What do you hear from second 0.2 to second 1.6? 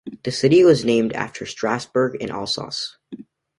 The city was named after